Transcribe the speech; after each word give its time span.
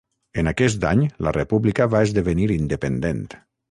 En 0.43 0.47
aquest 0.51 0.85
any 0.93 1.03
la 1.27 1.35
república 1.37 1.89
va 1.95 2.05
esdevenir 2.09 2.53
independent. 2.61 3.27